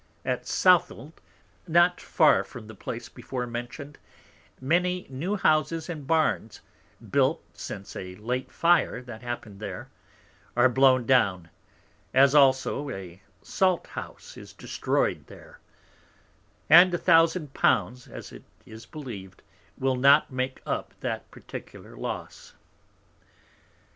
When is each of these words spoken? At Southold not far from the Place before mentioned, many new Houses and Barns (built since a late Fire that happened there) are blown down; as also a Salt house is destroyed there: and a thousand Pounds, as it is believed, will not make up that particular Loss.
At 0.25 0.47
Southold 0.47 1.21
not 1.67 2.01
far 2.01 2.43
from 2.43 2.65
the 2.65 2.73
Place 2.73 3.07
before 3.07 3.45
mentioned, 3.45 3.99
many 4.59 5.05
new 5.11 5.35
Houses 5.35 5.89
and 5.89 6.07
Barns 6.07 6.61
(built 7.11 7.43
since 7.53 7.95
a 7.95 8.15
late 8.15 8.51
Fire 8.51 9.03
that 9.03 9.21
happened 9.21 9.59
there) 9.59 9.89
are 10.57 10.69
blown 10.69 11.05
down; 11.05 11.51
as 12.15 12.33
also 12.33 12.89
a 12.89 13.21
Salt 13.43 13.85
house 13.89 14.37
is 14.37 14.53
destroyed 14.53 15.27
there: 15.27 15.59
and 16.67 16.91
a 16.95 16.97
thousand 16.97 17.53
Pounds, 17.53 18.07
as 18.07 18.31
it 18.31 18.43
is 18.65 18.87
believed, 18.87 19.43
will 19.77 19.97
not 19.97 20.31
make 20.33 20.63
up 20.65 20.99
that 21.01 21.29
particular 21.29 21.95
Loss. 21.95 22.55